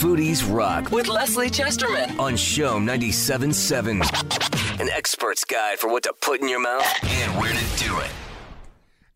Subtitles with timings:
[0.00, 4.80] Foodies Rock with Leslie Chesterman on CHOM 97.7.
[4.80, 8.10] An expert's guide for what to put in your mouth and where to do it.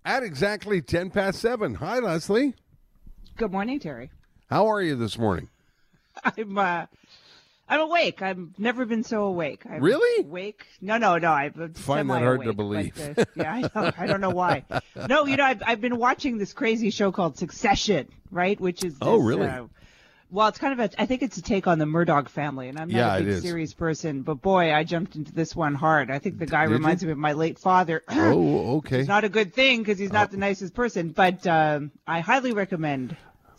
[0.04, 1.76] At exactly 10 past 7.
[1.76, 2.54] Hi, Leslie.
[3.38, 4.10] Good morning, Terry.
[4.50, 5.48] How are you this morning?
[6.24, 6.85] I'm uh,
[7.66, 8.21] I'm awake.
[8.21, 9.62] I've never been so awake.
[9.69, 10.26] I'm Really?
[10.26, 10.66] Awake?
[10.82, 11.32] No, no, no.
[11.32, 12.92] I'm Find that hard to believe.
[13.14, 13.90] but, uh, yeah, I know.
[13.96, 14.64] I don't know why.
[15.08, 18.60] No, you know, I've I've been watching this crazy show called Succession, right?
[18.60, 19.46] Which is this, Oh, really?
[19.48, 19.64] Uh,
[20.34, 21.01] well, it's kind of a.
[21.01, 23.40] I think it's a take on the Murdoch family, and I'm not Yeah, a big
[23.40, 26.10] series person, but boy, I jumped into this one hard.
[26.10, 26.76] I think the guy Did you?
[26.76, 28.02] reminds me of my late father.
[28.10, 28.98] Oh, okay.
[29.00, 30.14] It's not a good thing because he's Oh.
[30.14, 33.16] not the nicest person, but um, I highly recommend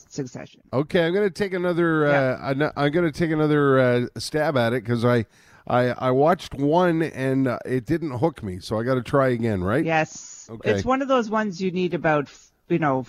[0.09, 0.61] Succession.
[0.71, 2.07] Okay, I'm going to take another.
[2.07, 5.25] Uh, I'm going to take another uh, stab at it because I,
[5.67, 9.29] I, I watched one and uh, it didn't hook me, so I got to try
[9.29, 9.83] again, right?
[9.83, 10.47] Yes.
[10.49, 10.71] Okay.
[10.71, 12.29] It's one of those ones you need about,
[12.69, 13.05] you know,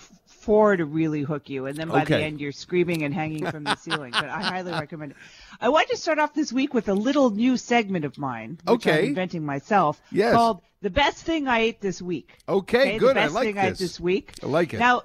[0.47, 3.63] four to really hook you, and then by the end you're screaming and hanging from
[3.65, 4.11] the ceiling.
[4.13, 5.17] But I highly recommend it.
[5.59, 8.75] I want to start off this week with a little new segment of mine, which
[8.87, 8.99] Okay.
[8.99, 10.33] I'm inventing myself, Yes.
[10.33, 13.17] called "The Best Thing I Ate This Week." Okay, the good.
[13.17, 13.79] I best like thing I ate this.
[13.79, 14.33] this week.
[14.41, 14.79] I like it.
[14.79, 15.03] Now,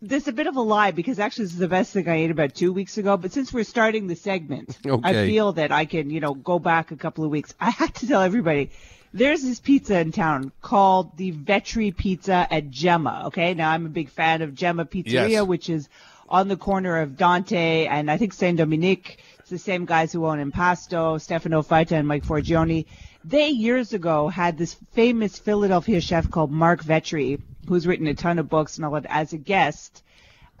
[0.00, 2.14] this is a bit of a lie because actually this is the best thing I
[2.24, 3.16] ate about two weeks ago.
[3.18, 6.92] But since we're starting the segment, I feel that I can, you know, go back
[6.92, 7.52] a couple of weeks.
[7.60, 8.70] I had to tell everybody.
[9.12, 13.22] There's this pizza in town called the Vetri Pizza at Gemma.
[13.26, 15.46] Okay, now I'm a big fan of Gemma Pizzeria, Yes.
[15.46, 15.88] which is
[16.28, 19.18] on the corner of Dante and I think Saint Dominique.
[19.38, 22.84] It's the same guys who own Impasto, Stefano Faita and Mike Forgione.
[23.24, 28.38] They years ago had this famous Philadelphia chef called Marc Vetri, who's written a ton
[28.38, 30.02] of books and all that, as a guest.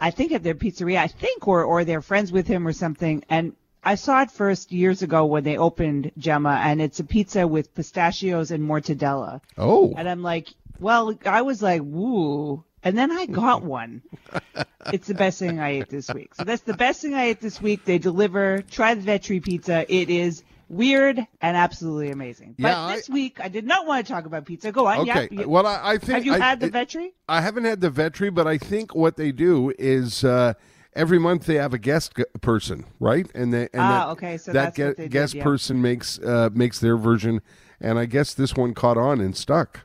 [0.00, 3.24] I think at their pizzeria, I think, or or they're friends with him or something.
[3.28, 3.52] And
[3.84, 7.74] I saw it first years ago when they opened Gemma, and it's a pizza with
[7.74, 9.40] pistachios and mortadella.
[9.56, 10.48] Oh, And I'm like,
[10.80, 12.64] well, I was like, woo.
[12.84, 14.02] And then I got one.
[14.92, 16.34] it's the best thing I ate this week.
[16.34, 17.84] So that's the best thing I ate this week.
[17.84, 18.62] They deliver.
[18.62, 19.84] Try the Vetri pizza.
[19.92, 22.54] It is weird and absolutely amazing.
[22.58, 24.70] But Yeah, I- this week, I did not want to talk about pizza.
[24.70, 25.00] Go on.
[25.08, 25.28] okay.
[25.30, 25.46] Yeah.
[25.46, 27.12] Well, I, I think Have you I, had the it- Vetri?
[27.28, 30.54] I haven't had the Vetri, but I think what they do is uh,
[30.94, 33.26] every month they have a guest g- person, right?
[33.34, 35.42] And they and Ah, that, okay, so that that's what they did, guest yeah.
[35.44, 37.40] person makes uh, makes their version,
[37.80, 39.80] and I guess this one caught on and stuck.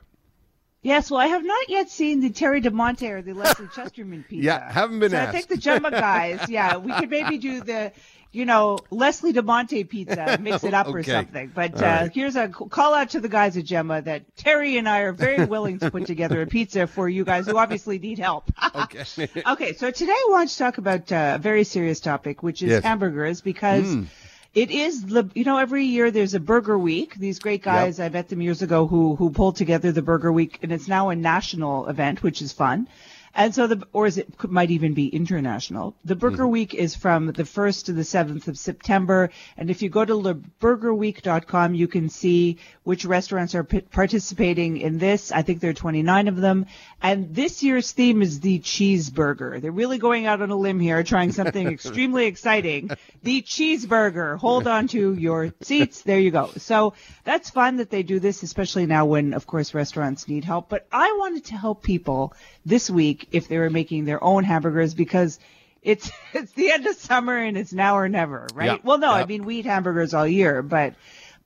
[0.82, 4.44] Yes, well, I have not yet seen the Terry DiMonte or the Leslie Chesterman pizza.
[4.44, 5.32] Yeah, haven't been so I asked.
[5.32, 7.90] think the Gemma guys, yeah, we could maybe do the,
[8.34, 11.52] you know, Leslie DiMonte pizza, mix it up or something.
[11.54, 12.12] But uh, right.
[12.12, 15.44] here's a call out to the guys at Gemma that Terry and I are very
[15.44, 18.44] willing to put together a pizza for you guys who obviously need help.
[18.74, 19.04] Okay.
[19.46, 22.70] okay, so today I want to talk about uh, a very serious topic, which is
[22.70, 22.82] Yes.
[22.82, 24.06] Hamburgers, because
[24.54, 27.14] it is the you know every year there's a Burger Week.
[27.14, 30.58] These great guys, I met them years ago who who pulled together the Burger Week,
[30.62, 32.88] and it's now a national event, which is fun.
[33.34, 35.94] And so the or is it could, might even be international.
[36.04, 36.52] The Burger mm-hmm.
[36.52, 40.14] Week is from the 1st to the 7th of September, and if you go to
[40.14, 45.32] leburgerweek.com, you can see which restaurants are p- participating in this.
[45.32, 46.66] I think there are 29 of them,
[47.02, 49.60] and this year's theme is the cheeseburger.
[49.60, 52.90] They're really going out on a limb here, trying something extremely exciting.
[53.22, 54.38] The cheeseburger.
[54.38, 56.02] Hold on to your seats.
[56.02, 56.50] There you go.
[56.56, 56.94] So
[57.24, 60.68] that's fun that they do this, especially now when, of course, restaurants need help.
[60.68, 62.34] But I wanted to help people
[62.64, 65.38] this week if they were making their own hamburgers because
[65.82, 68.66] it's it's the end of summer and it's now or never, right?
[68.66, 69.14] Yeah, Well, no, yeah.
[69.14, 70.94] I mean we eat hamburgers all year, but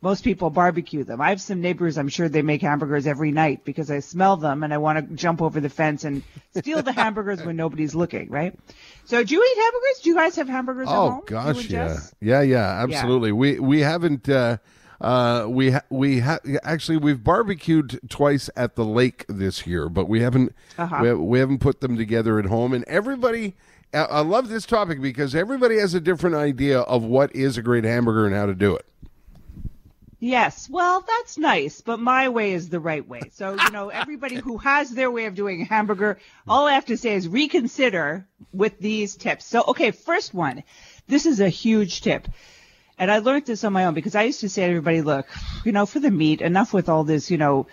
[0.00, 1.20] most people barbecue them.
[1.20, 4.62] I have some neighbors, I'm sure they make hamburgers every night because I smell them
[4.62, 6.22] and I want to jump over the fence and
[6.54, 8.54] steal the hamburgers when nobody's looking, right?
[9.06, 10.00] So do you eat hamburgers?
[10.02, 12.14] Do you guys have hamburgers at Oh gosh, yeah, Jess?
[12.20, 13.32] yeah, yeah, absolutely.
[13.32, 14.28] We we haven't.
[14.28, 14.58] Uh,
[15.00, 20.08] uh, we ha- we ha- actually we've barbecued twice at the lake this year, but
[20.08, 20.98] we haven't Uh-huh.
[21.02, 22.72] we, we haven't put them together at home.
[22.72, 23.54] And everybody,
[23.94, 27.62] I I love this topic because everybody has a different idea of what is a
[27.62, 28.84] great hamburger and how to do it.
[30.20, 33.20] Yes, well, that's nice, but my way is the right way.
[33.34, 36.86] So, you know, everybody who has their way of doing a hamburger, all I have
[36.86, 39.44] to say is reconsider with these tips.
[39.44, 40.64] So, okay, first one.
[41.06, 42.26] This is a huge tip.
[42.98, 45.26] And I learned this on my own because I used to say to everybody, look,
[45.64, 47.66] you know, for the meat, enough with all this, you know,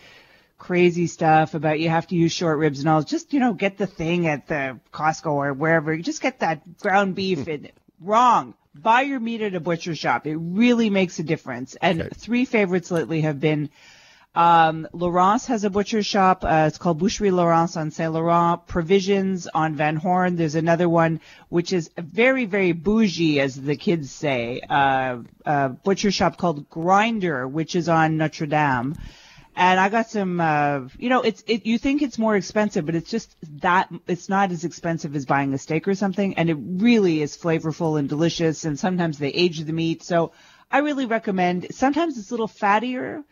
[0.57, 3.01] crazy stuff about you have to use short ribs and all.
[3.03, 5.93] Just, you know, get the thing at the Costco or wherever.
[5.93, 7.49] You just get that ground beef hmm.
[7.49, 8.53] and wrong.
[8.73, 10.27] Buy your meat at a butcher shop.
[10.27, 11.75] It really makes a difference.
[11.81, 12.09] And Okay.
[12.15, 13.69] three favorites lately have been
[14.35, 16.43] um, Lawrence has a butcher shop.
[16.43, 18.67] Uh, it's called Boucherie Lawrence on Saint Laurent.
[18.67, 20.35] Provisions on Van Horne.
[20.35, 24.61] There's another one which is very, very bougie, as the kids say.
[24.69, 25.19] Uh,
[25.83, 28.95] butcher shop called Grinder, which is on Notre Dame.
[29.55, 30.41] and I got some.
[30.41, 31.65] Uh, you know, it's it.
[31.65, 35.53] You think it's more expensive, but it's just that it's not as expensive as buying
[35.53, 38.65] a steak or something, and it really is flavorful and delicious.
[38.65, 40.33] And sometimes they age the meat, so
[40.69, 41.67] I really recommend.
[41.71, 43.23] Sometimes it's a little fattier,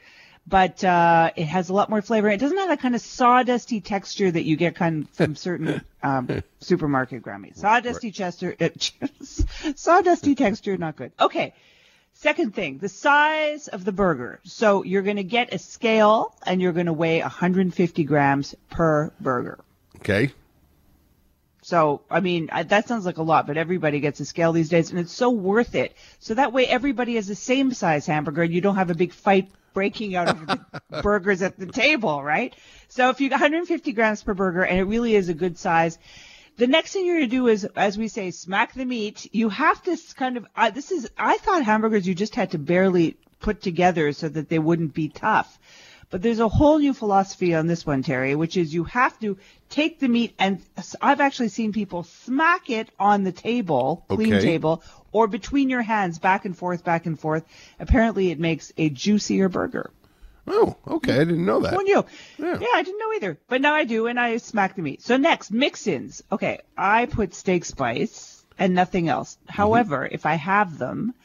[0.45, 2.29] but uh, it has a lot more flavor.
[2.29, 5.81] It doesn't have that kind of sawdusty texture that you get kind of from certain
[6.01, 7.55] um, supermarket meat.
[7.55, 11.11] Sawdusty chester, uh, sawdusty texture, not good.
[11.19, 11.53] Okay.
[12.15, 14.39] Second thing, the size of the burger.
[14.43, 19.11] So you're going to get a scale and you're going to weigh 150 grams per
[19.19, 19.59] burger.
[19.97, 20.31] Okay.
[21.63, 24.69] So, I mean, I, that sounds like a lot, but everybody gets a scale these
[24.69, 25.95] days and it's so worth it.
[26.19, 29.13] So that way everybody has the same size hamburger and you don't have a big
[29.13, 32.55] fight breaking out of the burgers at the table, right?
[32.87, 35.97] So if you got 150 grams per burger and it really is a good size,
[36.57, 39.27] the next thing you're going to do is, as we say, smack the meat.
[39.33, 42.59] You have to kind of, uh, this is, I thought hamburgers you just had to
[42.59, 45.59] barely put together so that they wouldn't be tough.
[46.13, 49.35] But there's a whole new philosophy on this one, Terry, which is you have to
[49.71, 50.61] take the meat and
[51.01, 54.43] I've actually seen people smack it on the table, clean Okay.
[54.43, 57.43] table, or between your hands, back and forth, back and forth.
[57.79, 59.89] Apparently it makes a juicier burger.
[60.45, 61.15] Oh, okay.
[61.15, 61.73] I didn't know that.
[61.73, 62.05] Who knew?
[62.37, 62.59] Yeah.
[62.59, 62.67] Yeah.
[62.75, 63.39] I didn't know either.
[63.47, 65.01] But now I do, and I smack the meat.
[65.01, 66.21] So next, mix-ins.
[66.31, 69.35] Okay, I put steak spice and nothing else.
[69.35, 69.53] Mm-hmm.
[69.53, 71.15] However, if I have them,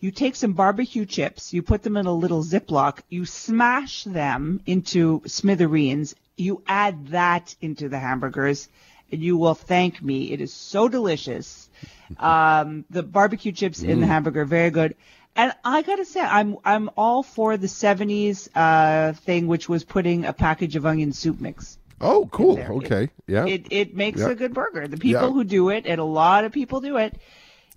[0.00, 4.60] you take some barbecue chips, you put them in a little Ziploc, you smash them
[4.66, 8.68] into smithereens, you add that into the hamburgers,
[9.10, 10.30] and you will thank me.
[10.32, 11.68] It is so delicious.
[12.18, 14.08] Um, the barbecue chips in the Mm.
[14.08, 14.96] hamburger, very good.
[15.36, 20.24] And I gotta say, I'm I'm all for the '70s uh, thing, which was putting
[20.24, 21.78] a package of onion soup mix.
[22.00, 22.58] Oh, cool.
[22.58, 23.10] Okay.
[23.26, 23.46] Yeah.
[23.46, 24.30] It it makes Yeah.
[24.30, 24.88] a good burger.
[24.88, 25.32] The people Yeah.
[25.32, 27.14] who do it, and a lot of people do it,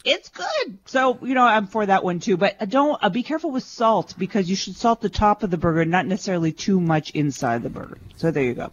[0.03, 0.77] it's good.
[0.86, 2.38] So you know, I'm for that one too.
[2.38, 5.57] But don't uh, be careful with salt because you should salt the top of the
[5.57, 7.98] burger, not necessarily too much inside the burger.
[8.18, 8.71] So there you go.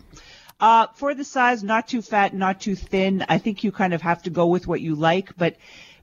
[0.61, 3.25] Uh, for the size, not too fat, not too thin.
[3.29, 5.57] I think you kind of have to go with what you like, but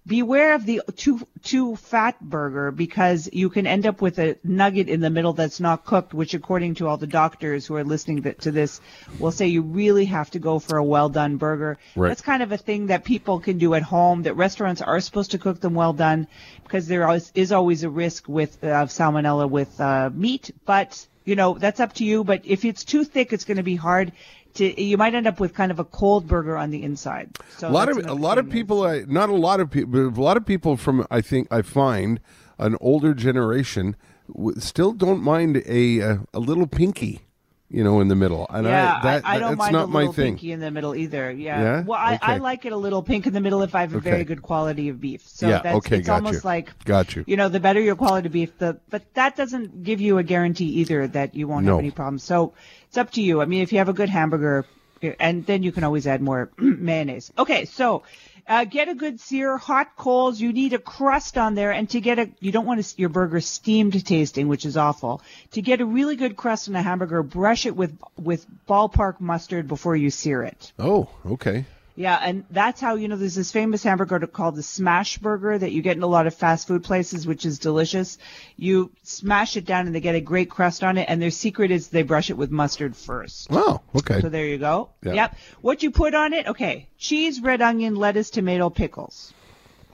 [0.06, 4.88] beware of the too too fat burger because you can end up with a nugget
[4.88, 8.22] in the middle that's not cooked, which according to all the doctors who are listening
[8.22, 8.82] to this
[9.20, 11.78] will say you really have to go for a well done burger.
[11.96, 12.10] Right.
[12.10, 14.24] That's kind of a thing that people can do at home.
[14.24, 16.28] That restaurants are supposed to cook them well done
[16.64, 21.36] because there is, is always a risk with uh, salmonella with uh, meat, but you
[21.36, 22.24] know that's up to you.
[22.24, 24.12] But if it's too thick, it's going to be hard.
[24.56, 27.38] To, you might end up with kind of a cold burger on the inside.
[27.58, 30.20] So a lot of a lot of people I, not a lot of people but
[30.20, 32.20] a lot of people from i think i find
[32.58, 33.96] an older generation
[34.34, 37.25] w- still don't mind a uh, a little pinky
[37.70, 39.84] you know in the middle and Yeah, i that, I, I don't that's mind not
[39.86, 41.32] a my little thing pinky in the middle either.
[41.32, 41.62] Yeah.
[41.62, 41.82] Yeah?
[41.84, 43.98] Well, I, I like it a little pink in the middle if I have a
[43.98, 44.10] Okay.
[44.12, 45.24] very good quality of beef.
[45.28, 46.48] So Yeah, that's okay, it's got almost you.
[46.48, 47.24] like Got you.
[47.26, 50.24] You know, the better your quality of beef, the but that doesn't give you a
[50.24, 51.72] guarantee either that you won't No.
[51.74, 52.24] have any problems.
[52.24, 52.54] So
[52.88, 53.42] it's up to you.
[53.42, 54.66] I mean, if you have a good hamburger,
[55.02, 57.32] and then you can always add more mayonnaise.
[57.38, 58.04] Okay, so.
[58.48, 60.40] Uh, get a good sear, hot coals.
[60.40, 63.10] You need a crust on there, and to get a, you don't want to, your
[63.10, 65.24] burger steamed tasting, which is awful.
[65.54, 69.68] To get a really good crust on a hamburger, brush it with with ballpark mustard
[69.68, 70.72] before you sear it.
[70.78, 71.66] oh okay
[71.98, 75.72] Yeah, and that's how you know there's this famous hamburger called the smash burger that
[75.72, 78.18] you get in a lot of fast food places, which is delicious.
[78.58, 81.72] You smash it down and they get a great crust on it, and their secret
[81.72, 83.48] is they brush it with mustard first.
[83.52, 84.90] oh okay So there you go.
[85.04, 85.14] Yeah.
[85.14, 85.38] Yep.
[85.62, 86.48] What you put on it?
[86.48, 89.34] Okay, cheese, red onion, lettuce, tomato, pickles.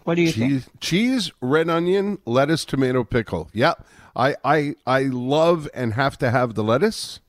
[0.04, 0.52] What do you think?
[0.52, 3.86] cheese cheese red onion lettuce tomato pickle Yep.
[4.16, 7.20] i i i love and have to have the lettuce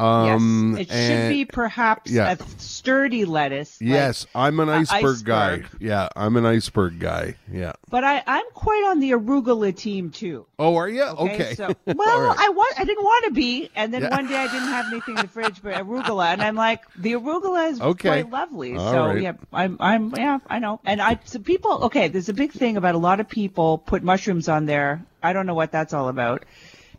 [0.00, 2.32] um yes, it should be perhaps yeah.
[2.32, 3.80] a sturdy lettuce.
[3.80, 8.22] like- yes i'm an uh, iceberg, guy yeah i'm an iceberg guy yeah but I,
[8.26, 10.46] I'm quite on the arugula team too.
[10.58, 12.36] oh are you okay, So, well, right.
[12.38, 14.10] I was I didn't want to be, and then Yeah.
[14.16, 17.12] one day I didn't have anything in the fridge but arugula, and I'm like, the
[17.14, 18.08] arugula is Okay.
[18.22, 18.76] quite lovely.
[18.76, 19.20] All so right.
[19.22, 20.80] yeah, I'm I'm yeah, I know.
[20.84, 24.02] And I so people okay, there's a big thing about a lot of people put
[24.02, 25.04] mushrooms on there.
[25.22, 26.44] I don't know what that's all about.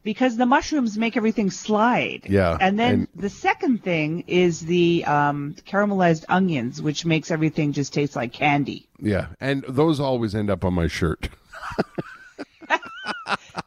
[0.03, 2.22] Because the mushrooms make everything slide.
[2.27, 7.72] Yeah, And then and- the second thing is the um, caramelized onions, which makes everything
[7.72, 8.88] just taste like candy.
[9.00, 11.29] Yeah, and those always end up on my shirt.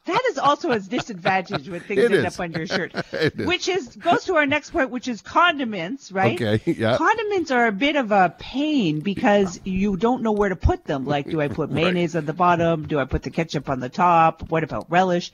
[0.07, 2.35] That is also a disadvantage when things It end is.
[2.35, 2.95] up on your shirt.
[3.13, 3.47] Is.
[3.47, 6.41] Which is goes to our next point, which is condiments, right?
[6.41, 6.97] Okay, yeah.
[6.99, 11.07] Condiments are a bit of a pain because you don't know where to put them.
[11.07, 12.87] Like, do I put mayonnaise at the bottom?
[12.87, 14.51] Do I put the ketchup on the top?
[14.51, 15.33] What about relish?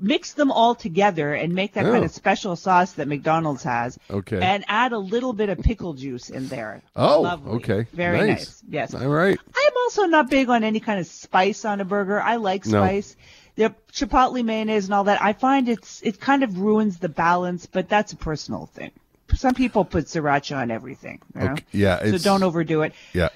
[0.00, 2.04] Mix them all together and make that kind Oh.
[2.04, 3.98] of special sauce that McDonald's has.
[4.10, 4.40] Okay.
[4.40, 6.80] And add a little bit of pickle juice in there.
[6.96, 7.52] Oh, Lovely.
[7.56, 7.86] okay.
[7.92, 8.28] Very nice.
[8.28, 8.62] nice.
[8.68, 8.94] Yes.
[8.94, 9.38] All right.
[9.56, 12.20] I'm also not big on any kind of spice on a burger.
[12.20, 13.16] I like spice.
[13.56, 13.68] No.
[13.68, 15.20] the chipotle mayonnaise and all that.
[15.20, 18.90] I find it's it kind of ruins the balance, but that's a personal thing.
[19.34, 21.20] Some people put sriracha on everything.
[21.34, 21.52] You know?
[21.52, 22.94] Okay, yeah, So don't overdo it.
[23.12, 23.28] Yeah.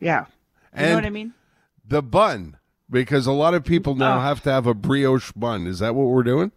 [0.00, 0.20] Yeah.
[0.20, 0.26] You
[0.74, 1.32] And- know what I mean?
[1.88, 2.56] The bun,
[2.90, 4.20] because a lot of people now Oh.
[4.20, 5.66] have to have a brioche bun.
[5.66, 6.52] Is that what we're doing?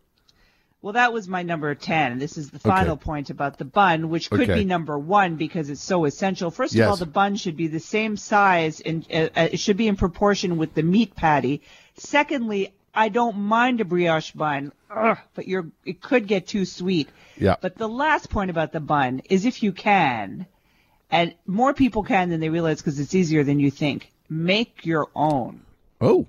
[0.81, 2.19] Well, that was my number 10.
[2.19, 3.03] This is the final Okay.
[3.03, 4.59] point about the bun, which could Okay.
[4.59, 6.51] be number one because it's so essential.
[6.51, 6.85] First Yes.
[6.85, 9.87] of all, the bun should be the same size and uh, uh, it should be
[9.87, 11.61] in proportion with the meat patty.
[11.95, 17.09] Secondly, I don't mind a brioche bun, ugh, but you're, it could get too sweet.
[17.37, 17.55] Yeah.
[17.59, 20.45] But the last point about the bun is if you can,
[21.11, 25.07] and more people can than they realize because it's easier than you think, make your
[25.15, 25.61] own.
[25.99, 26.27] Oh,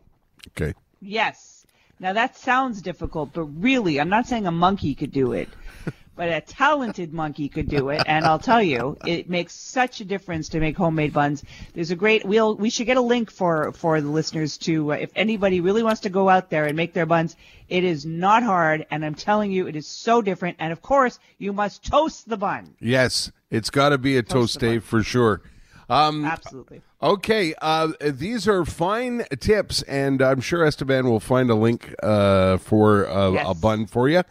[0.49, 0.75] okay.
[1.01, 1.67] Yes.
[2.01, 5.49] Now that sounds difficult, but really, I'm not saying a monkey could do it,
[6.17, 8.03] but a talented monkey could do it.
[8.07, 11.43] And I'll tell you, it makes such a difference to make homemade buns.
[11.75, 14.97] There's a great, we'll, we should get a link for, for the listeners to, uh,
[14.97, 17.35] if anybody really wants to go out there and make their buns,
[17.69, 18.87] it is not hard.
[18.93, 20.57] And I'm telling you, it is so different.
[20.61, 22.77] And of course, you must toast the bun.
[22.79, 24.71] Yes, it's got to be a toast bun.
[24.71, 25.43] day for sure.
[25.89, 26.83] Um, Absolutely.
[27.03, 32.59] Okay, uh, these are fine tips, and I'm sure Esteban will find a link uh,
[32.59, 33.47] for a, Yes.
[33.49, 34.23] a bun for you.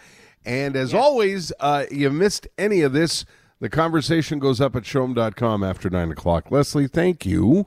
[0.45, 1.01] And as Yes.
[1.01, 3.25] always, uh, you missed any of this,
[3.59, 6.51] the conversation goes up at chom.com after 9 o'clock.
[6.51, 7.65] Leslie, thank you.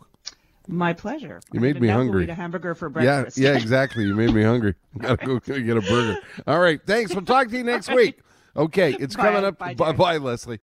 [0.68, 1.40] My pleasure.
[1.52, 2.24] You made me hungry.
[2.24, 3.36] Eat a hamburger for breakfast.
[3.38, 4.04] yeah, yeah, exactly.
[4.04, 4.74] You made me hungry.
[4.98, 6.18] Gotta go get a burger.
[6.46, 7.12] All right, thanks.
[7.14, 8.20] We'll talk to you next week.
[8.56, 9.22] Okay, it's Bye.
[9.24, 9.58] coming up.
[9.58, 10.58] Bye, bye, bye, Leslie.